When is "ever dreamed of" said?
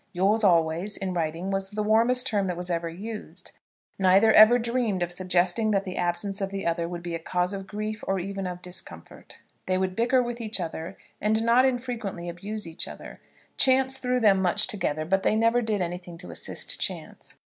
4.33-5.11